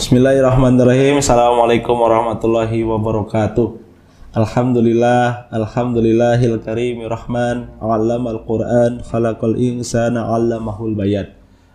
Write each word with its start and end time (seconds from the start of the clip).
Bismillahirrahmanirrahim. 0.00 1.20
Assalamualaikum 1.20 1.92
warahmatullahi 1.92 2.88
wabarakatuh. 2.88 3.84
Alhamdulillah, 4.32 5.52
alhamdulillahil 5.52 6.56
karim 6.64 7.04
rahman, 7.04 7.68
al 7.84 8.40
Qur'an, 8.48 9.04
khalaqal 9.04 9.60
insana, 9.60 10.24
'allamahul 10.24 10.96
bayan. 10.96 11.28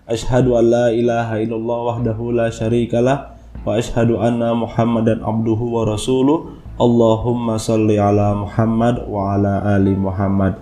Ashhadu 0.10 0.58
an 0.58 0.74
la 0.74 0.88
ilaha 0.90 1.38
illallah 1.38 1.80
wahdahu 1.94 2.34
la 2.34 2.50
syarikalah 2.50 3.38
wa 3.62 3.78
ashhadu 3.78 4.18
anna 4.18 4.58
Muhammadan 4.58 5.22
abduhu 5.22 5.78
wa 5.78 5.86
rasuluh. 5.86 6.58
Allahumma 6.82 7.62
salli 7.62 8.02
ala 8.02 8.34
Muhammad 8.34 9.06
wa 9.06 9.38
ala 9.38 9.62
ali 9.78 9.94
Muhammad. 9.94 10.58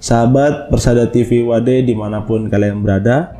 Sahabat 0.00 0.72
Persada 0.72 1.04
TV 1.12 1.44
Wade 1.44 1.84
di 1.84 1.92
mana 1.92 2.24
pun 2.24 2.48
kalian 2.48 2.80
berada, 2.80 3.36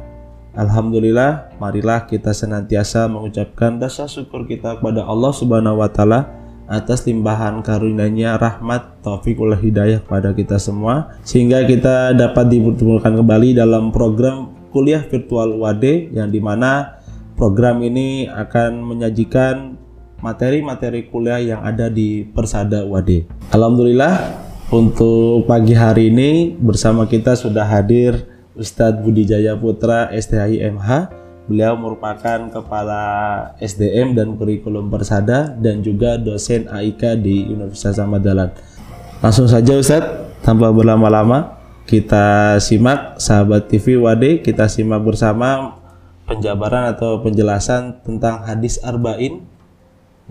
Alhamdulillah, 0.53 1.57
marilah 1.57 2.05
kita 2.05 2.36
senantiasa 2.36 3.08
mengucapkan 3.08 3.81
rasa 3.81 4.04
syukur 4.04 4.45
kita 4.45 4.77
kepada 4.77 5.00
Allah 5.08 5.32
Subhanahu 5.32 5.81
wa 5.81 5.89
taala 5.89 6.29
atas 6.68 7.08
limpahan 7.08 7.64
karunia-Nya 7.64 8.36
rahmat 8.36 9.00
taufikul 9.00 9.57
hidayah 9.57 10.04
kepada 10.04 10.36
kita 10.36 10.61
semua 10.61 11.17
sehingga 11.25 11.64
kita 11.64 12.13
dapat 12.13 12.53
dipertemukan 12.53 13.17
kembali 13.17 13.57
dalam 13.57 13.89
program 13.96 14.53
kuliah 14.77 15.00
virtual 15.00 15.57
UAD 15.57 16.13
yang 16.13 16.29
di 16.29 16.41
mana 16.44 17.00
program 17.32 17.80
ini 17.80 18.29
akan 18.29 18.77
menyajikan 18.85 19.80
materi-materi 20.21 21.08
kuliah 21.08 21.41
yang 21.41 21.61
ada 21.64 21.89
di 21.89 22.29
Persada 22.29 22.85
UAD. 22.85 23.25
Alhamdulillah 23.57 24.36
untuk 24.69 25.49
pagi 25.49 25.72
hari 25.72 26.13
ini 26.13 26.57
bersama 26.61 27.08
kita 27.08 27.36
sudah 27.41 27.64
hadir 27.64 28.32
Ustadz 28.57 29.01
Budi 29.01 29.25
Jaya 29.25 29.57
Putra 29.57 30.13
STHI 30.13 30.65
MH 30.73 31.23
Beliau 31.43 31.75
merupakan 31.75 32.39
kepala 32.55 33.03
SDM 33.59 34.15
dan 34.15 34.39
kurikulum 34.39 34.86
Persada 34.86 35.50
dan 35.59 35.83
juga 35.83 36.14
dosen 36.14 36.70
AIK 36.70 37.19
di 37.19 37.50
Universitas 37.50 37.98
Samadalan. 37.98 38.55
Langsung 39.19 39.50
saja 39.50 39.75
Ustadz, 39.75 40.39
tanpa 40.47 40.70
berlama-lama, 40.70 41.59
kita 41.83 42.56
simak 42.62 43.19
sahabat 43.19 43.67
TV 43.67 43.98
Wade, 43.98 44.39
kita 44.39 44.70
simak 44.70 45.03
bersama 45.03 45.83
penjabaran 46.31 46.94
atau 46.94 47.19
penjelasan 47.19 47.98
tentang 48.06 48.47
hadis 48.47 48.78
Arba'in 48.78 49.42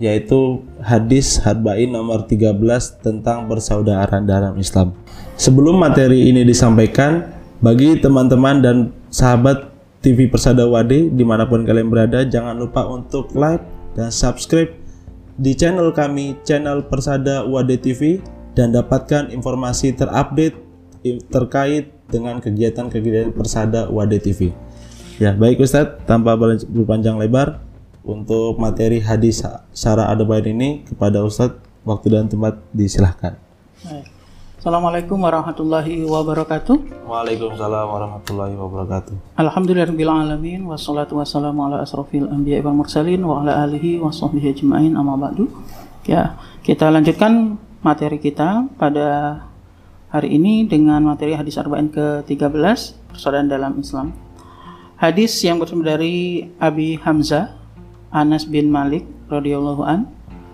yaitu 0.00 0.64
hadis 0.80 1.44
Arba'in 1.44 1.92
nomor 1.92 2.24
13 2.24 2.56
tentang 3.04 3.44
persaudaraan 3.52 4.24
dalam 4.24 4.56
Islam. 4.56 4.96
Sebelum 5.36 5.76
materi 5.76 6.32
ini 6.32 6.40
disampaikan, 6.48 7.41
bagi 7.62 7.94
teman-teman 8.02 8.58
dan 8.58 8.76
sahabat 9.06 9.70
TV 10.02 10.26
Persada 10.26 10.66
Wade 10.66 11.14
di 11.14 11.22
mana 11.22 11.46
pun 11.46 11.62
kalian 11.62 11.94
berada 11.94 12.26
jangan 12.26 12.58
lupa 12.58 12.82
untuk 12.90 13.30
like 13.38 13.62
dan 13.94 14.10
subscribe 14.10 14.74
di 15.38 15.54
channel 15.54 15.94
kami 15.94 16.34
channel 16.42 16.82
Persada 16.82 17.46
Wade 17.46 17.78
TV 17.78 18.18
dan 18.58 18.74
dapatkan 18.74 19.30
informasi 19.30 19.94
terupdate 19.94 20.58
terkait 21.30 21.94
dengan 22.10 22.42
kegiatan-kegiatan 22.42 23.30
Persada 23.30 23.86
Wade 23.86 24.18
TV 24.18 24.50
ya 25.22 25.30
baik 25.30 25.62
Ustadz 25.62 26.02
tanpa 26.02 26.34
berpanjang 26.66 27.14
lebar 27.14 27.62
untuk 28.02 28.58
materi 28.58 28.98
hadis 28.98 29.46
Syara 29.70 30.10
Adabain 30.10 30.50
ini 30.50 30.82
kepada 30.82 31.22
Ustadz 31.22 31.62
waktu 31.86 32.10
dan 32.10 32.26
tempat 32.26 32.58
disilahkan 32.74 33.38
Baik. 33.86 34.11
Assalamualaikum 34.62 35.18
warahmatullahi 35.18 36.06
wabarakatuh. 36.06 37.02
Waalaikumsalam 37.10 37.82
warahmatullahi 37.82 38.54
wabarakatuh. 38.54 39.34
Alhamdulillahirabbil 39.34 40.62
wassalatu 40.70 41.18
wassalamu 41.18 41.66
ala 41.66 41.82
asrofil 41.82 42.30
anbiya 42.30 42.62
wal 42.62 42.78
mursalin 42.78 43.26
wa 43.26 43.42
ala 43.42 43.66
alihi 43.66 43.98
wa 43.98 44.14
sahbihi 44.14 44.54
ajmain 44.54 44.94
amma 44.94 45.18
ba'du. 45.18 45.50
Ya, 46.06 46.38
kita 46.62 46.94
lanjutkan 46.94 47.58
materi 47.82 48.22
kita 48.22 48.70
pada 48.78 49.42
hari 50.14 50.38
ini 50.38 50.70
dengan 50.70 51.10
materi 51.10 51.34
hadis 51.34 51.58
arba'in 51.58 51.90
ke-13 51.90 53.18
persaudaraan 53.18 53.50
dalam 53.50 53.82
Islam. 53.82 54.14
Hadis 54.94 55.42
yang 55.42 55.58
bersumber 55.58 55.98
dari 55.98 56.46
Abi 56.62 57.02
Hamzah 57.02 57.50
Anas 58.14 58.46
bin 58.46 58.70
Malik 58.70 59.10
radhiyallahu 59.26 59.82
an 59.82 60.06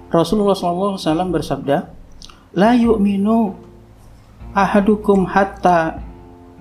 Rasulullah 0.08 0.56
SAW 0.56 0.96
bersabda, 1.28 1.92
"La 2.56 2.72
yu'minu 2.72 3.67
ahadukum 4.58 5.22
hatta 5.30 6.02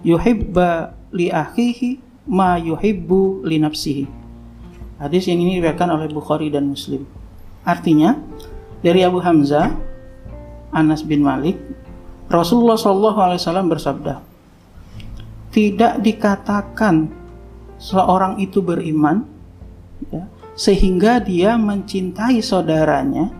yuhibba 0.06 0.94
li 1.10 1.34
akhihi 1.34 1.98
ma 2.30 2.62
yuhibbu 2.62 3.42
li 3.48 3.58
nafsihi. 3.58 4.06
Hadis 5.02 5.30
yang 5.30 5.42
ini 5.42 5.58
diriwayatkan 5.58 5.90
oleh 5.90 6.10
Bukhari 6.10 6.54
dan 6.54 6.70
Muslim. 6.70 7.06
Artinya 7.66 8.18
dari 8.86 9.02
Abu 9.02 9.18
Hamzah 9.22 9.74
Anas 10.74 11.02
bin 11.02 11.26
Malik 11.26 11.58
Rasulullah 12.28 12.78
SAW 12.78 13.72
bersabda 13.72 14.20
tidak 15.54 16.04
dikatakan 16.04 17.10
seorang 17.82 18.38
itu 18.38 18.62
beriman 18.62 19.26
ya, 20.12 20.28
sehingga 20.54 21.24
dia 21.24 21.56
mencintai 21.56 22.44
saudaranya 22.44 23.32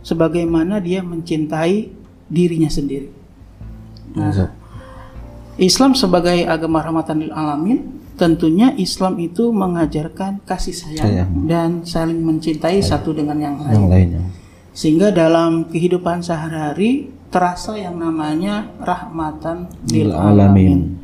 sebagaimana 0.00 0.78
dia 0.78 1.02
mencintai 1.02 1.90
dirinya 2.30 2.70
sendiri. 2.70 3.25
Nah, 4.16 4.48
Islam 5.56 5.92
sebagai 5.92 6.44
agama 6.48 6.80
rahmatan 6.84 7.20
lil 7.20 7.32
alamin, 7.32 7.96
tentunya 8.16 8.72
Islam 8.76 9.20
itu 9.20 9.52
mengajarkan 9.52 10.44
kasih 10.44 10.72
sayang, 10.72 11.04
sayang. 11.04 11.30
dan 11.44 11.70
saling 11.84 12.20
mencintai 12.24 12.80
sayang. 12.80 12.90
satu 13.00 13.12
dengan 13.12 13.36
yang 13.36 13.56
lain. 13.60 13.76
Yang 13.76 13.88
lainnya. 13.88 14.22
Sehingga 14.76 15.08
dalam 15.12 15.68
kehidupan 15.72 16.20
sehari-hari 16.20 17.08
terasa 17.32 17.76
yang 17.76 17.96
namanya 17.96 18.68
rahmatan 18.80 19.68
lil 19.88 20.12
alamin. 20.12 21.00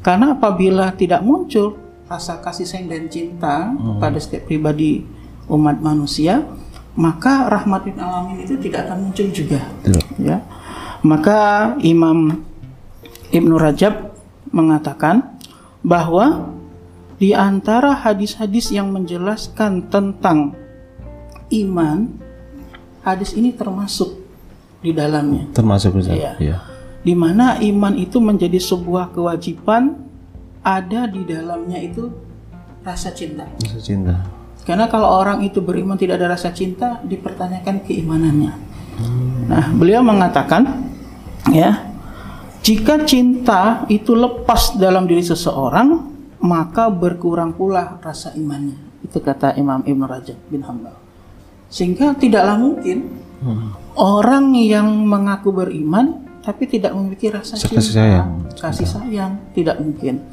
Karena 0.00 0.32
apabila 0.36 0.92
tidak 0.96 1.20
muncul 1.20 1.76
rasa 2.08 2.40
kasih 2.40 2.64
sayang 2.64 2.88
dan 2.88 3.04
cinta 3.12 3.68
hmm. 3.72 4.00
pada 4.00 4.16
setiap 4.16 4.48
pribadi 4.48 5.04
umat 5.48 5.76
manusia, 5.84 6.44
maka 6.96 7.52
rahmat 7.52 7.84
lil 7.84 8.00
alamin 8.00 8.36
itu 8.44 8.56
tidak 8.64 8.88
akan 8.88 9.08
muncul 9.08 9.28
juga. 9.28 9.60
Betul. 9.84 10.00
Ya. 10.24 10.40
Maka 11.00 11.72
Imam 11.80 12.48
Ibnu 13.30 13.54
Rajab 13.56 14.14
mengatakan 14.50 15.38
bahwa 15.86 16.50
di 17.20 17.36
antara 17.36 17.94
hadis-hadis 17.94 18.72
yang 18.74 18.90
menjelaskan 18.90 19.86
tentang 19.92 20.56
iman, 21.52 22.10
hadis 23.04 23.36
ini 23.36 23.52
termasuk 23.52 24.18
di 24.80 24.90
dalamnya. 24.96 25.46
Termasuk 25.52 26.00
Ustaz. 26.00 26.16
Ya. 26.16 26.32
ya. 26.40 26.56
Di 27.00 27.12
mana 27.12 27.60
iman 27.60 27.96
itu 27.96 28.20
menjadi 28.20 28.56
sebuah 28.56 29.12
kewajiban, 29.12 30.00
ada 30.60 31.08
di 31.08 31.24
dalamnya 31.24 31.80
itu 31.80 32.08
rasa 32.84 33.12
cinta. 33.12 33.48
Rasa 33.60 33.80
cinta. 33.80 34.14
Karena 34.64 34.88
kalau 34.88 35.08
orang 35.20 35.40
itu 35.44 35.64
beriman 35.64 35.96
tidak 35.96 36.20
ada 36.20 36.36
rasa 36.36 36.52
cinta, 36.52 37.00
dipertanyakan 37.04 37.84
keimanannya. 37.84 38.52
Hmm. 39.00 39.48
Nah, 39.48 39.64
beliau 39.72 40.04
mengatakan, 40.04 40.88
ya, 41.48 41.89
jika 42.60 43.08
cinta 43.08 43.88
itu 43.88 44.12
lepas 44.12 44.76
dalam 44.76 45.08
diri 45.08 45.24
seseorang, 45.24 45.96
maka 46.44 46.92
berkurang 46.92 47.56
pula 47.56 47.96
rasa 48.04 48.36
imannya. 48.36 48.76
Itu 49.00 49.24
kata 49.24 49.56
Imam 49.56 49.80
Ibn 49.80 50.02
Rajab 50.04 50.36
bin 50.52 50.60
Hambal. 50.64 50.92
Sehingga 51.72 52.12
tidaklah 52.12 52.60
mungkin 52.60 53.08
hmm. 53.40 53.96
orang 53.96 54.52
yang 54.60 54.88
mengaku 55.08 55.54
beriman 55.56 56.28
tapi 56.40 56.68
tidak 56.68 56.96
memiliki 56.96 57.28
rasa 57.28 57.56
cinta, 57.56 57.80
kasih 57.80 57.94
sayang, 57.96 58.30
kasih 58.56 58.88
sayang 58.88 59.32
tidak 59.56 59.80
mungkin. 59.80 60.24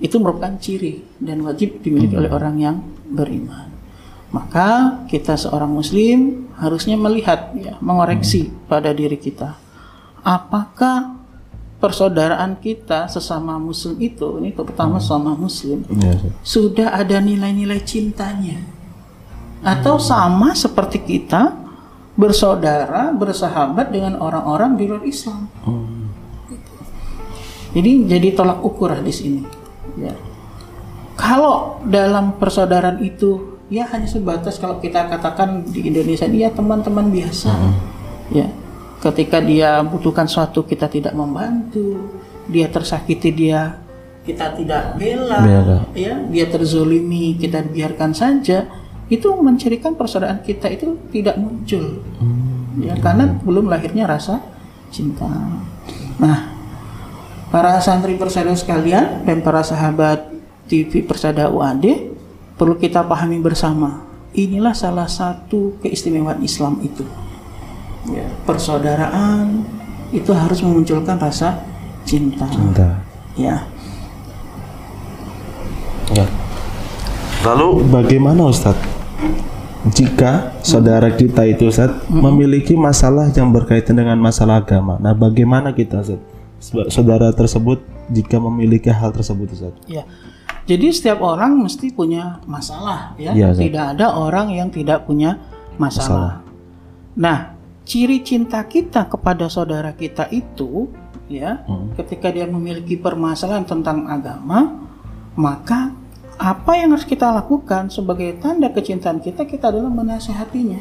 Itu 0.00 0.16
merupakan 0.18 0.56
ciri 0.58 1.04
dan 1.20 1.44
wajib 1.46 1.84
dimiliki 1.84 2.18
hmm. 2.18 2.22
oleh 2.24 2.30
orang 2.32 2.56
yang 2.58 2.76
beriman. 3.06 3.70
Maka 4.30 5.02
kita 5.10 5.34
seorang 5.34 5.70
muslim 5.70 6.50
harusnya 6.58 6.98
melihat 6.98 7.54
ya, 7.54 7.78
mengoreksi 7.78 8.48
hmm. 8.48 8.66
pada 8.66 8.90
diri 8.90 9.18
kita. 9.20 9.58
Apakah 10.22 11.19
persaudaraan 11.80 12.60
kita 12.60 13.08
sesama 13.08 13.56
muslim 13.56 13.96
itu 13.96 14.36
ini 14.36 14.52
pertama 14.52 15.00
hmm. 15.00 15.02
sesama 15.02 15.32
muslim 15.32 15.80
ya, 15.96 16.12
sudah 16.44 16.92
ada 16.92 17.18
nilai-nilai 17.24 17.80
cintanya 17.80 18.60
atau 19.64 19.96
hmm. 19.96 20.04
sama 20.04 20.52
seperti 20.52 21.00
kita 21.00 21.56
bersaudara 22.20 23.16
bersahabat 23.16 23.88
dengan 23.88 24.20
orang-orang 24.20 24.76
di 24.76 24.84
luar 24.84 25.04
Islam 25.08 25.48
hmm. 25.64 26.04
jadi 27.72 27.90
jadi 28.12 28.28
tolak 28.36 28.60
ukur 28.60 28.92
di 29.00 29.12
sini 29.16 29.42
ya 29.96 30.12
kalau 31.16 31.80
dalam 31.88 32.36
persaudaraan 32.36 33.00
itu 33.00 33.56
ya 33.72 33.88
hanya 33.88 34.04
sebatas 34.04 34.60
kalau 34.60 34.76
kita 34.84 35.08
katakan 35.08 35.64
di 35.64 35.88
Indonesia 35.88 36.28
ini 36.28 36.44
ya 36.44 36.52
teman-teman 36.52 37.08
biasa 37.08 37.48
hmm. 37.48 37.74
ya 38.36 38.59
ketika 39.00 39.40
dia 39.40 39.80
butuhkan 39.80 40.28
suatu 40.28 40.64
kita 40.64 40.86
tidak 40.86 41.16
membantu 41.16 42.20
dia 42.46 42.68
tersakiti 42.68 43.32
dia 43.32 43.80
kita 44.20 44.52
tidak 44.52 45.00
bela, 45.00 45.40
bela. 45.40 45.78
ya 45.96 46.20
dia 46.28 46.46
terzolimi 46.46 47.40
kita 47.40 47.64
biarkan 47.64 48.12
saja 48.12 48.68
itu 49.10 49.26
mencirikan 49.42 49.98
persaudaraan 49.98 50.38
kita 50.46 50.70
itu 50.70 50.94
tidak 51.10 51.34
muncul. 51.34 51.98
Ya, 52.78 52.94
karena 53.02 53.26
belum 53.42 53.66
lahirnya 53.66 54.06
rasa 54.06 54.38
cinta. 54.94 55.26
Nah, 56.22 56.54
para 57.50 57.82
santri 57.82 58.14
persada 58.14 58.54
sekalian 58.54 59.26
dan 59.26 59.42
para 59.42 59.66
sahabat 59.66 60.30
TV 60.70 61.02
Persada 61.02 61.50
UAD 61.50 62.14
perlu 62.54 62.78
kita 62.78 63.02
pahami 63.02 63.42
bersama. 63.42 64.06
Inilah 64.30 64.78
salah 64.78 65.10
satu 65.10 65.74
keistimewaan 65.82 66.38
Islam 66.46 66.78
itu. 66.86 67.02
Ya, 68.08 68.24
persaudaraan 68.48 69.66
itu 70.10 70.32
harus 70.32 70.64
memunculkan 70.64 71.20
rasa 71.20 71.60
cinta. 72.08 72.48
Cinta. 72.48 73.04
Ya. 73.36 73.68
Ya. 76.10 76.26
Lalu 77.46 77.86
bagaimana 77.88 78.48
Ustadz 78.48 78.82
jika 79.94 80.52
saudara 80.60 81.08
kita 81.14 81.46
itu 81.48 81.72
Ustadz 81.72 82.08
memiliki 82.12 82.76
masalah 82.76 83.32
yang 83.32 83.48
berkaitan 83.48 83.96
dengan 83.96 84.18
masalah 84.20 84.60
agama? 84.60 85.00
Nah, 85.00 85.16
bagaimana 85.16 85.72
kita 85.72 86.04
Ustadz? 86.04 86.28
Saudara 86.92 87.32
tersebut 87.32 87.80
jika 88.12 88.36
memiliki 88.36 88.92
hal 88.92 89.14
tersebut 89.14 89.48
Ustadz? 89.56 89.84
Ya. 89.88 90.04
Jadi 90.68 90.92
setiap 90.92 91.24
orang 91.24 91.56
mesti 91.56 91.90
punya 91.90 92.38
masalah 92.44 93.16
ya. 93.16 93.32
Iya, 93.32 93.56
Ustaz. 93.56 93.62
tidak 93.64 93.84
ada 93.96 94.06
orang 94.14 94.52
yang 94.52 94.68
tidak 94.68 95.08
punya 95.08 95.40
masalah. 95.80 96.44
Nah, 97.16 97.58
ciri 97.90 98.22
cinta 98.22 98.62
kita 98.70 99.10
kepada 99.10 99.50
saudara 99.50 99.90
kita 99.90 100.30
itu 100.30 100.86
ya, 101.26 101.66
ketika 101.98 102.30
dia 102.30 102.46
memiliki 102.46 102.94
permasalahan 102.94 103.66
tentang 103.66 104.06
agama, 104.06 104.86
maka 105.34 105.90
apa 106.38 106.78
yang 106.78 106.94
harus 106.94 107.02
kita 107.02 107.34
lakukan 107.34 107.90
sebagai 107.90 108.38
tanda 108.38 108.70
kecintaan 108.70 109.18
kita 109.18 109.42
kita 109.42 109.74
adalah 109.74 109.90
menasehatinya. 109.90 110.78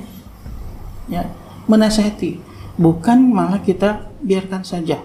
Ya, 1.10 1.26
menasehati, 1.66 2.38
bukan 2.78 3.34
malah 3.34 3.66
kita 3.66 4.06
biarkan 4.22 4.62
saja. 4.62 5.02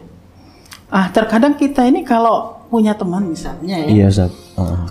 Ah, 0.93 1.09
terkadang 1.09 1.57
kita 1.57 1.89
ini 1.89 2.05
kalau 2.05 2.69
punya 2.69 2.93
teman 2.93 3.25
misalnya 3.25 3.81
ya, 3.81 3.89
Iya 3.89 4.07
Ustadz. 4.13 4.61
Heeh. 4.61 4.87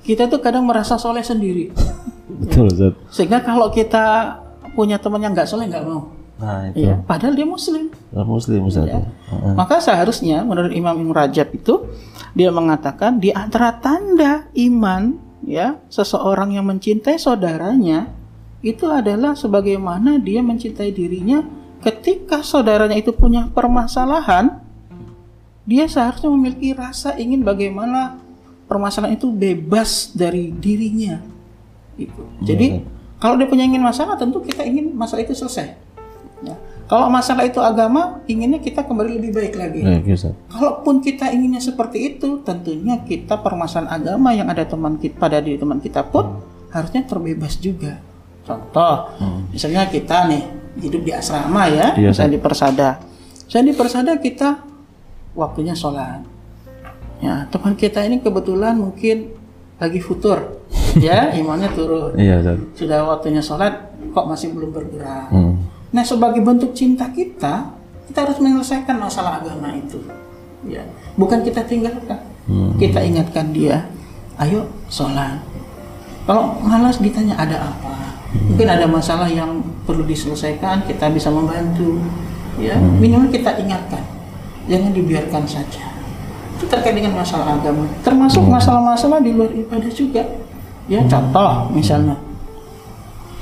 kita 0.00 0.32
tuh 0.32 0.40
kadang 0.40 0.64
merasa 0.64 0.96
soleh 0.96 1.20
sendiri. 1.20 1.76
Betul 2.40 2.72
Ustadz. 2.72 3.12
Sehingga 3.12 3.44
kalau 3.44 3.68
kita 3.68 4.40
punya 4.72 4.96
teman 4.96 5.20
yang 5.20 5.36
nggak 5.36 5.44
soleh 5.44 5.68
nggak 5.68 5.84
mau. 5.84 6.23
Nah 6.34 6.70
itu 6.70 6.86
Ya, 6.90 6.98
padahal 7.02 7.38
dia 7.38 7.46
muslim. 7.46 7.94
Orang 8.10 8.30
Muslim. 8.34 8.60
Ya. 8.70 9.06
Maka 9.54 9.78
seharusnya 9.78 10.42
menurut 10.42 10.74
Imam 10.74 10.94
Ibn 10.98 11.10
Rajab 11.14 11.54
itu 11.54 11.86
dia 12.34 12.50
mengatakan 12.50 13.22
di 13.22 13.30
antara 13.30 13.78
tanda 13.78 14.50
iman 14.58 15.14
ya 15.46 15.78
seseorang 15.86 16.56
yang 16.58 16.66
mencintai 16.66 17.20
saudaranya 17.20 18.10
itu 18.64 18.88
adalah 18.88 19.36
sebagaimana 19.36 20.18
dia 20.18 20.40
mencintai 20.40 20.90
dirinya 20.90 21.44
ketika 21.84 22.40
saudaranya 22.40 22.96
itu 22.96 23.12
punya 23.12 23.46
permasalahan 23.52 24.64
dia 25.64 25.84
seharusnya 25.88 26.32
memiliki 26.32 26.72
rasa 26.72 27.16
ingin 27.16 27.44
bagaimana 27.44 28.20
permasalahan 28.68 29.16
itu 29.16 29.28
bebas 29.32 30.12
dari 30.12 30.52
dirinya 30.52 31.20
itu. 31.96 32.24
Jadi 32.44 32.84
kalau 33.20 33.38
dia 33.40 33.48
punya 33.48 33.64
ingin 33.64 33.80
masalah 33.80 34.18
tentu 34.18 34.40
kita 34.44 34.64
ingin 34.64 34.92
masalah 34.92 35.24
itu 35.24 35.32
selesai. 35.32 35.76
Ya. 36.94 37.00
Kalau 37.02 37.10
masalah 37.10 37.42
itu 37.42 37.58
agama, 37.58 38.22
inginnya 38.30 38.62
kita 38.62 38.86
kembali 38.86 39.18
lebih 39.18 39.34
baik 39.34 39.54
lagi. 39.58 39.82
Baik 39.82 40.14
Ustadz. 40.14 40.38
Kalaupun 40.46 41.02
kita 41.02 41.26
inginnya 41.34 41.58
seperti 41.58 42.14
itu, 42.14 42.38
tentunya 42.46 43.02
kita 43.02 43.42
permasalahan 43.42 43.98
agama 43.98 44.30
yang 44.30 44.46
ada 44.46 44.62
teman 44.62 44.94
kita 45.02 45.18
pada 45.18 45.42
diri 45.42 45.58
teman 45.58 45.82
kita 45.82 46.06
pun 46.06 46.38
harusnya 46.70 47.02
terbebas 47.02 47.58
juga. 47.58 47.98
Contoh, 48.46 49.10
misalnya 49.50 49.90
kita 49.90 50.30
nih 50.30 50.42
hidup 50.84 51.02
di 51.02 51.10
asrama 51.10 51.66
ya, 51.66 51.98
Iya, 51.98 52.14
misalnya 52.14 52.32
di 52.38 52.42
Persada. 52.42 52.90
Misalnya 53.48 53.66
di 53.72 53.74
Persada 53.74 54.12
kita 54.22 54.48
waktunya 55.34 55.74
sholat. 55.74 56.22
Ya, 57.18 57.48
teman 57.48 57.74
kita 57.74 58.04
ini 58.04 58.20
kebetulan 58.20 58.76
mungkin 58.78 59.32
lagi 59.80 59.98
futur, 59.98 60.62
ya, 61.00 61.32
imannya 61.34 61.72
turun. 61.72 62.14
Iya. 62.20 62.54
Sudah 62.76 63.02
waktunya 63.08 63.40
sholat, 63.40 63.90
kok 64.12 64.26
masih 64.28 64.52
belum 64.52 64.70
bergerak. 64.70 65.32
Hmm. 65.32 65.63
Nah, 65.94 66.02
sebagai 66.02 66.42
bentuk 66.42 66.74
cinta 66.74 67.06
kita, 67.14 67.70
kita 68.10 68.18
harus 68.26 68.42
menyelesaikan 68.42 68.98
masalah 68.98 69.38
agama 69.38 69.70
itu. 69.78 70.02
Ya, 70.66 70.82
bukan 71.14 71.46
kita 71.46 71.62
tinggalkan. 71.62 72.18
Kita 72.76 73.00
ingatkan 73.00 73.54
dia, 73.54 73.88
ayo 74.42 74.68
sholat. 74.90 75.40
Kalau 76.26 76.60
malas 76.60 77.00
ditanya 77.00 77.38
ada 77.38 77.72
apa, 77.72 78.20
mungkin 78.36 78.68
ada 78.68 78.84
masalah 78.84 79.30
yang 79.30 79.62
perlu 79.88 80.04
diselesaikan, 80.04 80.84
kita 80.84 81.08
bisa 81.14 81.30
membantu. 81.32 82.02
Ya, 82.60 82.76
minimal 82.76 83.32
kita 83.32 83.54
ingatkan, 83.60 84.02
jangan 84.66 84.90
dibiarkan 84.92 85.44
saja. 85.46 85.84
Itu 86.58 86.66
terkait 86.68 86.98
dengan 86.98 87.16
masalah 87.16 87.56
agama, 87.56 87.86
termasuk 88.02 88.44
masalah-masalah 88.44 89.22
di 89.22 89.30
luar 89.32 89.52
ibadah 89.54 89.92
juga. 89.94 90.22
Ya, 90.84 91.00
contoh 91.08 91.72
misalnya, 91.72 92.16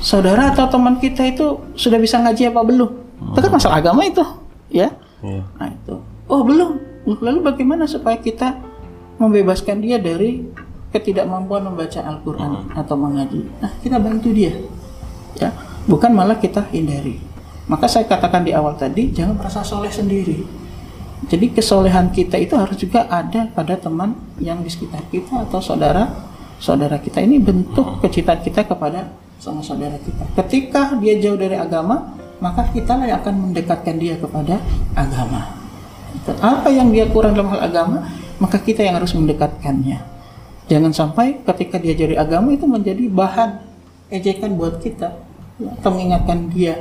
saudara 0.03 0.51
atau 0.51 0.67
teman 0.67 0.99
kita 0.99 1.23
itu 1.25 1.63
sudah 1.79 1.97
bisa 2.03 2.19
ngaji 2.19 2.51
apa 2.51 2.61
belum? 2.67 2.91
Itu 3.33 3.39
kan 3.39 3.53
masalah 3.55 3.79
agama 3.79 4.03
itu, 4.03 4.21
ya. 4.69 4.91
Iya. 5.23 5.43
Nah 5.57 5.69
itu. 5.71 5.95
Oh 6.27 6.43
belum. 6.43 6.83
Lalu 7.23 7.39
bagaimana 7.47 7.87
supaya 7.87 8.19
kita 8.19 8.59
membebaskan 9.23 9.79
dia 9.79 10.03
dari 10.03 10.43
ketidakmampuan 10.91 11.71
membaca 11.71 12.03
Al-Quran 12.03 12.75
atau 12.75 12.95
mengaji? 12.99 13.47
Nah 13.63 13.71
kita 13.79 14.03
bantu 14.03 14.35
dia, 14.35 14.53
ya. 15.39 15.55
Bukan 15.87 16.11
malah 16.11 16.37
kita 16.43 16.67
hindari. 16.75 17.23
Maka 17.71 17.87
saya 17.87 18.05
katakan 18.11 18.43
di 18.43 18.51
awal 18.51 18.75
tadi 18.75 19.15
jangan 19.15 19.39
merasa 19.39 19.63
soleh 19.63 19.91
sendiri. 19.91 20.43
Jadi 21.31 21.55
kesolehan 21.55 22.11
kita 22.11 22.35
itu 22.35 22.59
harus 22.59 22.75
juga 22.75 23.07
ada 23.07 23.47
pada 23.55 23.79
teman 23.79 24.19
yang 24.43 24.59
di 24.67 24.67
sekitar 24.67 25.07
kita 25.07 25.47
atau 25.47 25.63
saudara 25.63 26.11
saudara 26.59 26.99
kita 26.99 27.23
ini 27.23 27.39
bentuk 27.39 28.03
kecintaan 28.03 28.43
kita 28.43 28.67
kepada 28.67 29.22
sama 29.43 29.59
saudara 29.59 29.99
kita. 29.99 30.23
Ketika 30.39 30.95
dia 31.03 31.19
jauh 31.19 31.35
dari 31.35 31.59
agama, 31.59 32.15
maka 32.39 32.71
kita 32.71 32.95
lah 32.95 33.11
yang 33.11 33.19
akan 33.27 33.51
mendekatkan 33.51 33.99
dia 33.99 34.15
kepada 34.15 34.63
agama. 34.95 35.59
Apa 36.39 36.71
yang 36.71 36.95
dia 36.95 37.11
kurang 37.11 37.35
dalam 37.35 37.51
hal 37.51 37.67
agama, 37.67 38.07
maka 38.39 38.63
kita 38.63 38.87
yang 38.87 39.03
harus 39.03 39.11
mendekatkannya. 39.19 39.99
Jangan 40.71 40.95
sampai 40.95 41.43
ketika 41.43 41.83
dia 41.83 41.91
jadi 41.99 42.23
agama 42.23 42.55
itu 42.55 42.71
menjadi 42.71 43.03
bahan 43.11 43.67
ejekan 44.15 44.55
buat 44.55 44.79
kita, 44.79 45.11
ya, 45.59 45.75
atau 45.75 45.91
mengingatkan 45.91 46.47
dia 46.55 46.79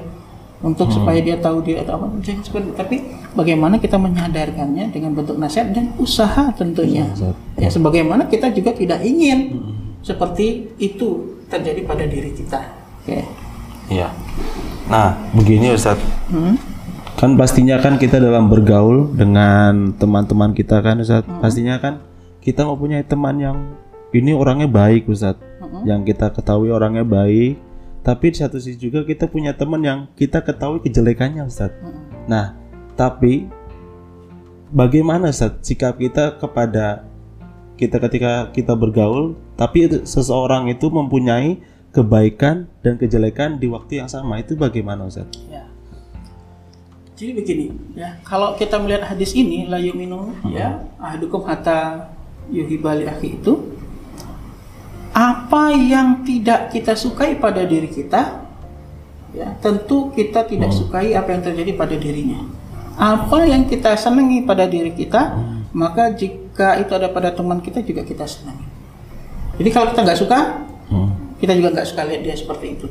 untuk 0.62 0.94
supaya 0.94 1.18
dia 1.18 1.41
tahu 1.41 1.65
dia 1.65 1.82
atau 1.82 1.98
apa. 1.98 2.13
Jangan 2.22 2.46
seperti 2.46 2.65
itu. 2.70 2.77
Tapi 2.77 2.98
bagaimana 3.34 3.82
kita 3.82 3.98
menyadarkannya 3.98 4.94
dengan 4.94 5.18
bentuk 5.18 5.34
nasihat 5.41 5.74
dan 5.74 5.98
usaha 5.98 6.53
tentunya. 6.53 7.10
Ustaz. 7.10 7.34
Ya, 7.58 7.74
sebagaimana 7.74 8.30
kita 8.30 8.53
juga 8.53 8.70
tidak 8.77 9.01
ingin 9.01 9.58
seperti 10.01 10.74
itu 10.81 11.38
terjadi 11.48 11.81
pada 11.86 12.05
diri 12.10 12.34
kita. 12.34 12.62
Oke. 13.01 13.22
Iya. 13.89 14.10
Nah, 14.89 15.17
begini 15.38 15.74
Ustadz. 15.74 16.01
Hmm? 16.31 16.58
Kan 17.20 17.38
pastinya 17.38 17.77
kan 17.77 18.01
kita 18.01 18.17
dalam 18.17 18.50
bergaul 18.50 19.13
dengan 19.13 19.93
teman-teman 19.93 20.58
kita 20.58 20.81
kan 20.81 20.98
Ustadz. 21.01 21.29
Pastinya 21.39 21.77
kan 21.77 22.01
kita 22.41 22.65
mempunyai 22.65 23.05
teman 23.05 23.38
yang 23.38 23.58
ini 24.12 24.34
orangnya 24.34 24.65
baik 24.65 25.05
Ustadz. 25.05 25.43
Yang 25.86 26.15
kita 26.15 26.34
ketahui 26.34 26.74
orangnya 26.74 27.05
baik. 27.05 27.60
Tapi 28.01 28.34
di 28.34 28.38
satu 28.41 28.58
sisi 28.58 28.81
juga 28.81 29.05
kita 29.05 29.29
punya 29.29 29.53
teman 29.53 29.81
yang 29.86 30.00
kita 30.17 30.41
ketahui 30.41 30.81
kejelekannya 30.81 31.46
Ustadz. 31.46 31.77
Nah, 32.25 32.58
tapi 32.98 33.46
bagaimana 34.74 35.29
Ustadz 35.29 35.62
sikap 35.62 36.01
kita 36.01 36.41
kepada 36.41 37.11
kita 37.82 37.98
ketika 37.98 38.54
kita 38.54 38.78
bergaul, 38.78 39.34
tapi 39.58 39.90
itu- 39.90 40.06
seseorang 40.06 40.70
itu 40.70 40.86
mempunyai 40.94 41.58
kebaikan 41.90 42.70
dan 42.86 43.02
kejelekan 43.02 43.58
di 43.58 43.66
waktu 43.68 44.06
yang 44.06 44.10
sama 44.10 44.38
itu 44.38 44.54
bagaimana 44.54 45.10
Ustaz? 45.10 45.26
Ya. 45.50 45.66
Jadi 47.18 47.32
begini, 47.38 47.66
ya. 47.98 48.22
Kalau 48.22 48.54
kita 48.54 48.78
melihat 48.78 49.10
hadis 49.10 49.34
ini, 49.34 49.66
la 49.66 49.82
yuminu, 49.82 50.30
ya, 50.50 50.86
ahadukum 50.98 51.42
hatta 51.46 52.10
yuhibali 52.50 53.06
akhi 53.06 53.38
itu 53.38 53.78
apa 55.12 55.76
yang 55.76 56.24
tidak 56.24 56.72
kita 56.74 56.98
sukai 56.98 57.38
pada 57.38 57.62
diri 57.68 57.92
kita, 57.92 58.42
ya, 59.38 59.54
tentu 59.62 60.10
kita 60.14 60.48
tidak 60.50 60.72
sukai 60.74 61.14
apa 61.14 61.30
yang 61.34 61.42
terjadi 61.46 61.72
pada 61.78 61.94
dirinya. 61.98 62.42
Apa 62.98 63.46
yang 63.46 63.70
kita 63.70 63.94
senangi 63.98 64.42
pada 64.42 64.66
diri 64.66 64.90
kita, 64.96 65.36
maka 65.78 66.10
jika 66.18 66.40
itu 66.55 66.91
ada 66.93 67.08
pada 67.10 67.31
teman 67.31 67.63
kita 67.63 67.79
juga 67.81 68.03
kita 68.03 68.27
senangi. 68.27 68.67
Jadi 69.58 69.70
kalau 69.72 69.91
kita 69.91 70.01
nggak 70.03 70.20
suka, 70.20 70.39
kita 71.39 71.53
juga 71.58 71.70
nggak 71.74 71.88
suka 71.88 72.01
lihat 72.05 72.22
dia 72.22 72.36
seperti 72.36 72.65
itu. 72.77 72.88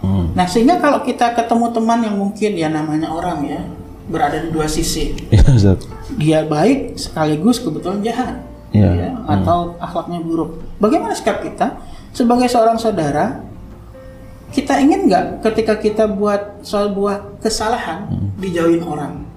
Hmm. 0.00 0.30
Nah 0.32 0.46
sehingga 0.46 0.78
kalau 0.78 1.02
kita 1.02 1.34
ketemu 1.34 1.74
teman 1.74 1.98
yang 2.06 2.16
mungkin 2.16 2.50
ya 2.54 2.68
namanya 2.70 3.10
orang 3.10 3.42
ya 3.44 3.60
berada 4.08 4.40
di 4.40 4.48
dua 4.54 4.64
sisi, 4.70 5.12
Ya 5.28 5.42
Ustaz. 5.44 5.84
dia 6.16 6.40
baik 6.46 6.96
sekaligus 6.96 7.60
kebetulan 7.60 8.00
jahat, 8.00 8.40
Iya. 8.72 8.90
ya, 8.94 9.10
atau 9.28 9.76
akhlaknya 9.76 10.22
buruk. 10.24 10.64
Bagaimana 10.80 11.12
sikap 11.12 11.44
kita 11.44 11.76
sebagai 12.14 12.48
seorang 12.48 12.78
saudara? 12.80 13.48
kita 14.48 14.80
ingin 14.80 15.12
nggak 15.12 15.44
ketika 15.44 15.76
kita 15.76 16.04
buat 16.08 16.64
sebuah 16.64 17.36
kesalahan 17.44 18.08
dijauhin 18.40 18.80
orang? 18.80 19.28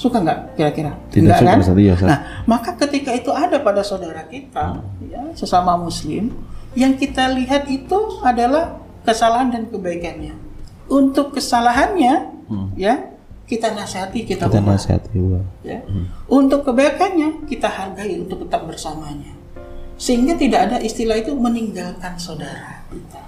Suka 0.00 0.16
nggak 0.24 0.56
kira-kira? 0.56 0.96
Tidak 1.12 1.36
suka, 1.36 1.60
kan? 1.60 1.76
Iya. 1.76 1.94
Nah, 2.08 2.18
maka 2.48 2.72
ketika 2.88 3.12
itu 3.12 3.28
ada 3.36 3.60
pada 3.60 3.84
saudara 3.84 4.24
kita, 4.24 4.80
ya, 5.04 5.28
sesama 5.36 5.76
muslim, 5.76 6.32
yang 6.72 6.96
kita 6.96 7.28
lihat 7.36 7.68
itu 7.68 8.16
adalah 8.24 8.80
kesalahan 9.04 9.52
dan 9.52 9.68
kebaikannya. 9.68 10.32
Untuk 10.88 11.36
kesalahannya, 11.36 12.32
ya 12.80 13.12
kita 13.44 13.76
nasihati, 13.76 14.24
kita, 14.24 14.48
Kita 14.48 14.62
ubah. 14.64 14.72
nasihati 14.72 15.20
ya. 15.68 15.84
Untuk 16.32 16.64
kebaikannya 16.64 17.44
kita 17.44 17.68
hargai 17.68 18.24
untuk 18.24 18.48
tetap 18.48 18.64
bersamanya. 18.64 19.36
Sehingga 20.00 20.32
tidak 20.40 20.72
ada 20.72 20.76
istilah 20.80 21.20
itu 21.20 21.36
meninggalkan 21.36 22.16
saudara 22.16 22.88
kita. 22.88 23.20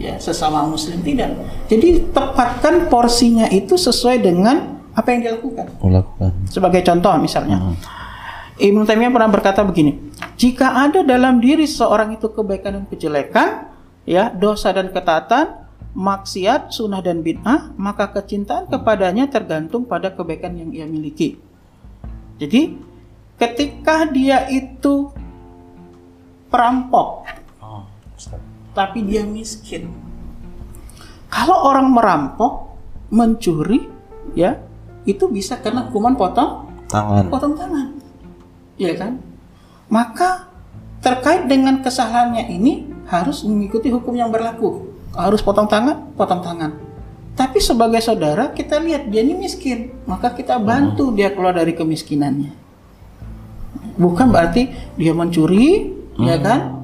Ya, 0.00 0.16
sesama 0.16 0.64
muslim 0.64 1.04
tidak. 1.04 1.36
Jadi 1.68 2.08
tepatkan 2.08 2.88
porsinya 2.88 3.52
itu 3.52 3.76
sesuai 3.76 4.24
dengan 4.24 4.79
apa 4.94 5.08
yang 5.14 5.20
dilakukan. 5.26 5.66
Melakukan. 5.80 6.30
Sebagai 6.50 6.82
contoh 6.82 7.14
misalnya, 7.20 7.74
Ibnu 8.60 8.84
Taimiyah 8.84 9.12
pernah 9.14 9.30
berkata 9.30 9.64
begini, 9.64 9.96
jika 10.36 10.76
ada 10.88 11.00
dalam 11.00 11.40
diri 11.40 11.64
seorang 11.64 12.12
itu 12.12 12.28
kebaikan 12.28 12.82
dan 12.82 12.84
kejelekan, 12.90 13.48
ya 14.04 14.28
dosa 14.28 14.74
dan 14.74 14.92
ketaatan, 14.92 15.64
maksiat, 15.96 16.70
sunnah 16.74 17.00
dan 17.00 17.24
bid'ah, 17.24 17.74
maka 17.80 18.10
kecintaan 18.12 18.68
kepadanya 18.68 19.26
tergantung 19.26 19.88
pada 19.88 20.12
kebaikan 20.12 20.54
yang 20.58 20.70
ia 20.74 20.86
miliki. 20.86 21.40
Jadi, 22.40 22.76
ketika 23.36 24.08
dia 24.08 24.48
itu 24.48 25.12
perampok, 26.48 27.26
Oh, 27.60 27.84
tapi 28.72 29.04
dia 29.04 29.22
miskin. 29.22 29.92
Kalau 31.30 31.70
orang 31.70 31.92
merampok, 31.94 32.74
mencuri, 33.12 33.86
ya 34.34 34.58
itu 35.10 35.26
bisa 35.26 35.58
kena 35.58 35.90
hukuman 35.90 36.14
potong 36.14 36.70
Tangan. 36.86 37.26
potong 37.30 37.54
tangan. 37.58 37.86
Ya 38.78 38.94
kan? 38.96 39.18
Maka 39.90 40.50
terkait 41.02 41.50
dengan 41.50 41.82
kesalahannya 41.82 42.46
ini 42.50 42.86
harus 43.10 43.42
mengikuti 43.42 43.90
hukum 43.90 44.14
yang 44.14 44.30
berlaku. 44.30 44.86
Harus 45.10 45.42
potong 45.42 45.66
tangan, 45.66 46.14
potong 46.14 46.40
tangan. 46.40 46.78
Tapi 47.34 47.58
sebagai 47.58 47.98
saudara 48.04 48.54
kita 48.54 48.78
lihat 48.78 49.10
dia 49.10 49.24
ini 49.26 49.34
miskin, 49.34 49.90
maka 50.06 50.30
kita 50.30 50.60
bantu 50.62 51.10
dia 51.10 51.34
keluar 51.34 51.56
dari 51.56 51.74
kemiskinannya. 51.74 52.52
Bukan 53.98 54.30
berarti 54.30 54.70
dia 54.94 55.12
mencuri, 55.16 55.90
ya 56.20 56.36
kan? 56.38 56.78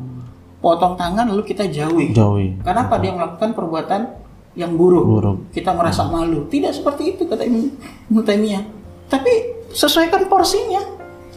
Potong 0.58 0.98
tangan 0.98 1.28
lalu 1.30 1.46
kita 1.46 1.68
jauhi. 1.70 2.10
Jauhi. 2.10 2.58
Karena 2.64 2.88
apa 2.88 2.96
dia 2.98 3.12
melakukan 3.14 3.54
perbuatan 3.54 4.25
yang 4.56 4.74
buruk. 4.74 5.04
Buruk. 5.04 5.36
Kita 5.52 5.76
merasa 5.76 6.08
malu. 6.08 6.48
Tidak 6.48 6.72
seperti 6.72 7.14
itu 7.14 7.28
kata 7.28 7.44
Ibnu 7.44 8.20
Taimiyah. 8.24 8.64
Tapi 9.06 9.62
sesuaikan 9.70 10.26
porsinya. 10.26 10.82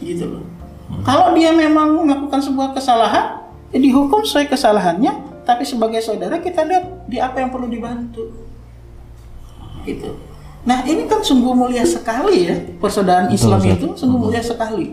Gitu 0.00 0.24
loh. 0.26 0.42
Kalau 1.06 1.36
dia 1.36 1.54
memang 1.54 2.02
melakukan 2.02 2.42
sebuah 2.42 2.74
kesalahan, 2.74 3.46
ya 3.70 3.78
dihukum 3.78 4.26
sesuai 4.26 4.50
kesalahannya, 4.50 5.44
tapi 5.46 5.62
sebagai 5.62 6.02
saudara 6.02 6.42
kita 6.42 6.66
lihat 6.66 7.06
di 7.06 7.22
apa 7.22 7.38
yang 7.38 7.54
perlu 7.54 7.70
dibantu. 7.70 8.26
Gitu. 9.86 10.10
Nah, 10.60 10.84
ini 10.84 11.08
kan 11.08 11.24
sungguh 11.24 11.56
mulia 11.56 11.86
sekali 11.88 12.44
ya 12.44 12.52
persaudaraan 12.76 13.32
Islam 13.32 13.60
itu 13.64 13.96
sungguh 13.96 14.28
mulia 14.28 14.44
sekali. 14.44 14.92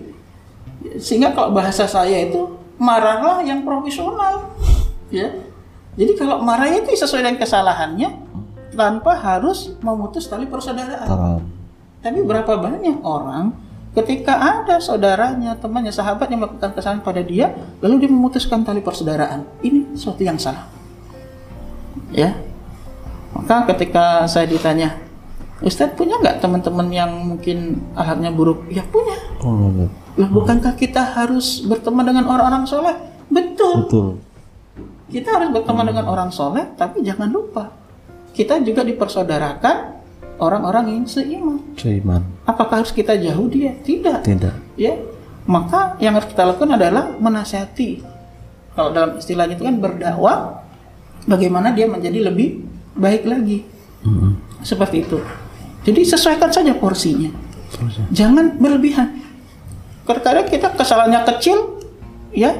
Sehingga 0.95 1.35
kalau 1.35 1.51
bahasa 1.51 1.83
saya 1.83 2.23
itu 2.23 2.55
marahlah 2.79 3.43
yang 3.43 3.67
profesional. 3.67 4.55
Ya. 5.11 5.27
Jadi 5.97 6.13
kalau 6.13 6.45
marahnya 6.45 6.85
itu 6.85 6.93
sesuai 6.93 7.25
dengan 7.25 7.37
kesalahannya 7.41 8.09
tanpa 8.77 9.17
harus 9.17 9.73
memutus 9.81 10.29
tali 10.29 10.45
persaudaraan. 10.45 11.41
Tapi 12.05 12.19
berapa 12.21 12.53
banyak 12.53 13.01
orang 13.01 13.49
ketika 13.97 14.37
ada 14.37 14.77
saudaranya, 14.77 15.57
temannya, 15.57 15.89
sahabat 15.89 16.29
yang 16.29 16.45
melakukan 16.45 16.77
kesalahan 16.77 17.01
pada 17.01 17.25
dia, 17.25 17.49
lalu 17.81 18.05
dia 18.05 18.09
memutuskan 18.13 18.61
tali 18.61 18.85
persaudaraan. 18.85 19.41
Ini 19.65 19.97
sesuatu 19.97 20.21
yang 20.21 20.37
salah. 20.37 20.69
Ya. 22.13 22.37
Maka 23.33 23.65
ketika 23.73 24.29
saya 24.29 24.45
ditanya, 24.45 25.01
Ustadz 25.65 25.97
punya 25.97 26.21
nggak 26.21 26.37
teman-teman 26.37 26.87
yang 26.93 27.09
mungkin 27.25 27.81
alatnya 27.97 28.29
buruk? 28.29 28.69
Ya 28.69 28.85
punya. 28.85 29.17
Oh. 29.41 29.89
Lah 30.13 30.29
bukankah 30.29 30.77
kita 30.77 31.17
harus 31.17 31.65
berteman 31.65 32.05
dengan 32.05 32.29
orang-orang 32.29 32.69
soleh? 32.69 32.93
Betul. 33.33 33.89
Betul. 33.89 34.07
Kita 35.07 35.39
harus 35.39 35.49
berteman 35.55 35.87
dengan 35.87 36.05
orang 36.11 36.29
soleh, 36.29 36.67
tapi 36.75 36.99
jangan 37.03 37.31
lupa 37.31 37.87
kita 38.37 38.61
juga 38.61 38.85
dipersaudarakan 38.85 39.97
orang-orang 40.37 40.93
yang 40.93 41.05
seiman. 41.09 41.57
Seiman. 41.73 42.21
Apakah 42.45 42.85
harus 42.85 42.93
kita 42.93 43.17
jauh 43.17 43.49
dia? 43.49 43.73
Tidak. 43.81 44.21
Tidak. 44.21 44.77
Ya, 44.77 44.93
maka 45.49 45.97
yang 45.97 46.13
harus 46.13 46.29
kita 46.29 46.45
lakukan 46.45 46.77
adalah 46.77 47.17
menasihati. 47.17 48.05
Kalau 48.77 48.93
dalam 48.93 49.17
istilahnya 49.17 49.57
itu 49.57 49.65
kan 49.65 49.81
berdakwah, 49.81 50.61
bagaimana 51.25 51.73
dia 51.73 51.89
menjadi 51.89 52.29
lebih 52.29 52.61
baik 52.93 53.25
lagi. 53.25 53.65
Mm-mm. 54.05 54.37
Seperti 54.61 55.01
itu. 55.01 55.17
Jadi 55.81 56.05
sesuaikan 56.05 56.53
saja 56.53 56.77
porsinya. 56.77 57.33
Ya. 57.33 58.21
Jangan 58.21 58.61
berlebihan. 58.61 59.17
Kadang-kadang 60.05 60.45
kita 60.45 60.77
kesalahannya 60.77 61.25
kecil, 61.25 61.81
ya, 62.37 62.53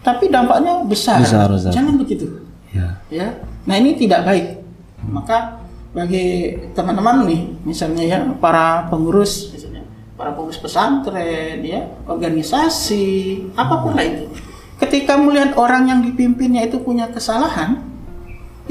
tapi 0.00 0.32
dampaknya 0.32 0.84
besar. 0.84 1.20
Besar, 1.20 1.48
Ustaz. 1.52 1.72
Jangan 1.72 2.00
begitu. 2.00 2.26
Ya. 2.70 3.02
Ya, 3.10 3.28
nah 3.66 3.74
ini 3.76 3.98
tidak 3.98 4.22
baik. 4.24 4.62
Maka 5.10 5.58
bagi 5.90 6.54
teman-teman 6.70 7.26
nih, 7.26 7.42
misalnya 7.66 8.04
ya 8.06 8.18
para 8.38 8.86
pengurus, 8.86 9.50
misalnya 9.50 9.82
para 10.14 10.30
pengurus 10.36 10.60
pesantren, 10.62 11.58
ya 11.66 11.82
organisasi, 12.06 13.50
apa 13.58 13.74
pun 13.82 13.98
lah 13.98 14.06
itu. 14.06 14.30
Ketika 14.78 15.18
melihat 15.18 15.58
orang 15.60 15.90
yang 15.90 16.00
dipimpinnya 16.00 16.64
itu 16.64 16.80
punya 16.80 17.10
kesalahan, 17.10 17.84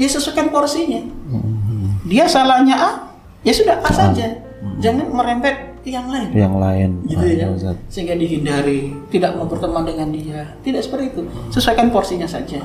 ya 0.00 0.08
sesuaikan 0.08 0.48
porsinya. 0.50 1.04
Dia 2.08 2.26
salahnya 2.26 2.74
A, 2.80 2.90
ya 3.44 3.52
sudah 3.52 3.78
A 3.84 3.90
saja. 3.92 4.42
Jangan 4.80 5.12
merempet 5.12 5.54
ke 5.54 5.69
yang 5.82 6.06
lain 6.06 6.28
Yang 6.30 6.54
lain. 6.56 6.90
gitu 7.04 7.18
Ah, 7.18 7.32
ya 7.32 7.46
Ustaz. 7.48 7.76
sehingga 7.86 8.14
dihindari 8.14 8.80
tidak 9.08 9.32
memperteman 9.34 9.82
dengan 9.82 10.08
dia 10.08 10.40
tidak 10.60 10.80
seperti 10.80 11.10
itu 11.10 11.22
sesuaikan 11.48 11.88
porsinya 11.88 12.26
saja 12.26 12.60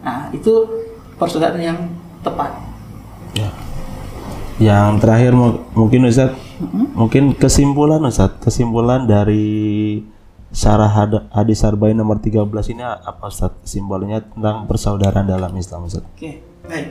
nah 0.00 0.26
itu 0.30 0.50
persaudaraan 1.14 1.60
yang 1.60 1.78
tepat 2.20 2.50
Ya. 3.30 3.46
Yang 4.58 5.00
terakhir 5.00 5.32
mu- 5.32 5.62
mungkin 5.72 6.02
Ustaz, 6.04 6.34
mungkin 6.92 7.32
kesimpulan 7.32 8.02
Ustaz, 8.02 8.36
kesimpulan 8.38 9.06
dari 9.06 10.02
syarah 10.50 10.90
had- 10.90 11.30
hadis 11.30 11.62
arba'in 11.62 11.94
nomor 11.94 12.18
13 12.18 12.42
ini 12.68 12.82
apa 12.82 13.24
Ustaz? 13.24 13.54
Kesimpulannya 13.62 14.20
tentang 14.26 14.66
persaudaraan 14.66 15.24
dalam 15.24 15.54
Islam 15.54 15.86
Ustaz. 15.86 16.02
oke 16.04 16.30
baik 16.66 16.86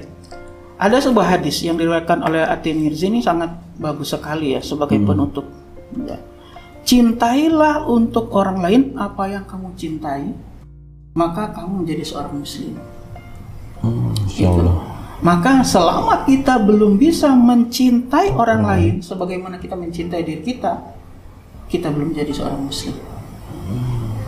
ada 0.79 0.97
sebuah 0.97 1.37
hadis 1.37 1.59
yang 1.61 1.75
diriwayatkan 1.75 2.23
oleh 2.23 2.41
Atim 2.41 2.79
Mirzi 2.79 3.11
ini 3.11 3.19
sangat 3.19 3.51
bagus 3.75 4.09
sekali 4.09 4.55
ya 4.55 4.61
sebagai 4.61 4.95
penutup 4.97 5.45
Ya. 5.89 6.21
cintailah 6.85 7.83
untuk 7.83 8.29
orang 8.31 8.61
lain 8.61 8.81
apa 8.93 9.25
yang 9.25 9.41
kamu 9.43 9.73
cintai 9.73 10.37
maka 11.11 11.49
kamu 11.49 11.81
menjadi 11.81 12.03
seorang 12.05 12.33
muslim 12.35 12.77
Hmm, 13.79 14.11
Insya 14.27 14.51
Allah. 14.51 14.75
Maka 15.19 15.63
selama 15.63 16.23
kita 16.23 16.59
belum 16.59 16.95
bisa 16.95 17.31
mencintai 17.31 18.31
orang 18.31 18.59
lain 18.61 18.93
sebagaimana 18.99 19.55
kita 19.55 19.71
mencintai 19.73 20.19
diri 20.19 20.43
kita, 20.43 20.83
kita 21.65 21.87
belum 21.87 22.11
jadi 22.11 22.27
seorang 22.27 22.59
muslim. 22.59 22.91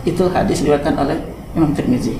Itu 0.01 0.31
hadis 0.31 0.63
diriwayatkan 0.63 0.95
oleh 0.95 1.19
Imam 1.51 1.75
Tirmizi. 1.75 2.15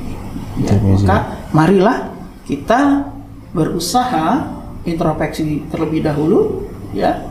Ya, 0.59 0.75
Tirmizi. 0.75 1.07
maka 1.07 1.17
marilah 1.51 2.11
kita 2.43 3.07
berusaha 3.51 4.47
introspeksi 4.87 5.67
terlebih 5.69 6.03
dahulu 6.03 6.67
ya. 6.95 7.27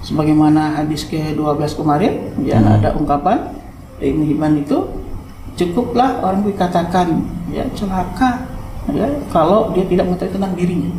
Sebagaimana 0.00 0.80
hadis 0.80 1.04
ke-12 1.04 1.76
kemarin 1.76 2.32
ya 2.40 2.56
ada 2.56 2.96
ungkapan 2.96 3.52
Ibnu 4.00 4.24
Hibban 4.32 4.56
itu 4.56 4.88
cukuplah 5.60 6.24
orang 6.24 6.40
dikatakan 6.40 7.20
ya 7.52 7.68
celaka 7.76 8.48
ya 8.96 9.04
kalau 9.28 9.76
dia 9.76 9.84
tidak 9.84 10.08
mengetahui 10.08 10.32
tentang 10.40 10.52
dirinya. 10.56 10.90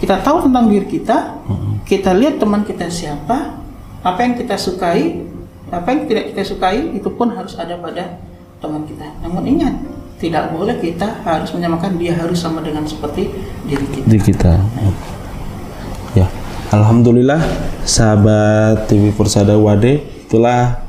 Kita 0.00 0.16
tahu 0.20 0.48
tentang 0.48 0.68
diri 0.68 0.84
kita, 0.88 1.40
kita 1.84 2.16
lihat 2.16 2.40
teman 2.40 2.64
kita 2.64 2.88
siapa, 2.88 3.60
apa 4.00 4.20
yang 4.24 4.32
kita 4.36 4.56
sukai, 4.56 5.24
apa 5.68 5.88
yang 5.92 6.08
tidak 6.08 6.32
kita 6.32 6.42
sukai 6.44 6.96
itu 6.96 7.08
pun 7.12 7.32
harus 7.32 7.52
ada 7.56 7.76
pada 7.76 8.16
teman 8.64 8.88
kita. 8.88 9.04
Namun 9.20 9.44
ingat, 9.44 9.76
tidak 10.20 10.52
boleh 10.52 10.76
kita 10.76 11.24
harus 11.24 11.48
menyamakan 11.56 11.96
dia 11.96 12.12
harus 12.12 12.36
sama 12.36 12.60
dengan 12.60 12.84
seperti 12.84 13.32
diri 13.64 13.86
kita. 13.88 14.06
Di 14.06 14.18
kita. 14.20 14.52
Ya. 16.12 16.28
Alhamdulillah 16.70 17.40
sahabat 17.82 18.86
TV 18.86 19.10
Persada 19.16 19.56
Wade 19.58 20.04
itulah 20.28 20.84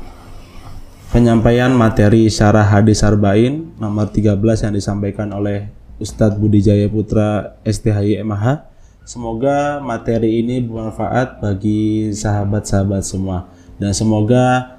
penyampaian 1.10 1.72
materi 1.72 2.28
syarah 2.28 2.62
hadis 2.62 3.02
arba'in 3.02 3.72
nomor 3.80 4.12
13 4.12 4.38
yang 4.38 4.74
disampaikan 4.76 5.32
oleh 5.34 5.72
Ustadz 5.98 6.38
Budi 6.38 6.62
Jaya 6.62 6.86
Putra 6.86 7.58
STHI 7.66 8.22
MH. 8.22 8.70
Semoga 9.02 9.82
materi 9.82 10.44
ini 10.44 10.62
bermanfaat 10.62 11.42
bagi 11.42 12.14
sahabat-sahabat 12.14 13.02
semua 13.02 13.50
dan 13.80 13.90
semoga 13.90 14.78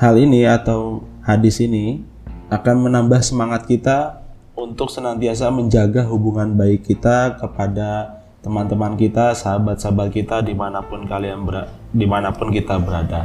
hal 0.00 0.16
ini 0.16 0.48
atau 0.48 1.04
hadis 1.20 1.60
ini 1.60 2.11
akan 2.52 2.76
menambah 2.84 3.24
semangat 3.24 3.64
kita 3.64 4.20
untuk 4.52 4.92
senantiasa 4.92 5.48
menjaga 5.48 6.04
hubungan 6.04 6.52
baik 6.52 6.84
kita 6.84 7.40
kepada 7.40 8.20
teman-teman 8.44 8.92
kita, 9.00 9.32
sahabat-sahabat 9.32 10.12
kita 10.12 10.44
di 10.44 10.52
mana 10.52 10.84
pun 10.84 11.08
kalian 11.08 11.48
ber 11.48 11.72
di 11.88 12.04
mana 12.04 12.28
pun 12.28 12.52
kita 12.52 12.76
berada. 12.76 13.24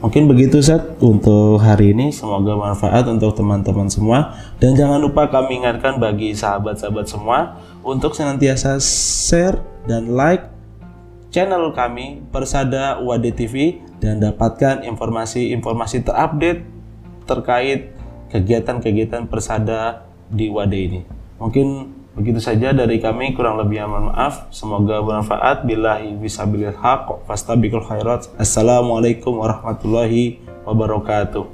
Mungkin 0.00 0.28
begitu 0.28 0.60
set 0.64 1.00
untuk 1.00 1.60
hari 1.60 1.96
ini. 1.96 2.12
Semoga 2.12 2.56
bermanfaat 2.56 3.08
untuk 3.08 3.32
teman-teman 3.36 3.88
semua. 3.88 4.36
Dan 4.60 4.76
jangan 4.76 5.00
lupa 5.00 5.28
kami 5.32 5.64
ingatkan 5.64 5.96
bagi 5.96 6.36
sahabat-sahabat 6.36 7.08
semua 7.08 7.56
untuk 7.80 8.12
senantiasa 8.12 8.76
share 8.80 9.60
dan 9.88 10.12
like 10.12 10.44
channel 11.32 11.72
kami 11.72 12.20
Persada 12.28 13.00
UAD 13.00 13.32
TV 13.32 13.80
dan 13.96 14.20
dapatkan 14.20 14.84
informasi-informasi 14.84 16.04
terupdate 16.04 16.68
terkait 17.24 17.93
kegiatan-kegiatan 18.34 19.30
Persada 19.30 20.10
di 20.26 20.50
UAD 20.50 20.74
ini. 20.74 21.00
Mungkin 21.38 21.94
Begitu 22.14 22.38
saja 22.38 22.70
dari 22.70 23.02
kami 23.02 23.34
kurang 23.34 23.58
lebih 23.58 23.90
mohon 23.90 24.14
maaf. 24.14 24.46
Semoga 24.54 25.02
bermanfaat. 25.02 25.66
Billahi 25.66 26.14
bisabilil 26.14 26.70
haq 26.78 27.26
fastabikul 27.26 27.82
khairat. 27.82 28.30
Assalamualaikum 28.38 29.34
warahmatullahi 29.34 30.38
wabarakatuh. 30.62 31.53